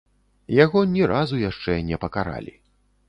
Яго 0.63 0.79
ні 0.95 1.03
разу 1.11 1.41
яшчэ 1.49 1.77
не 1.91 2.03
пакаралі. 2.07 2.57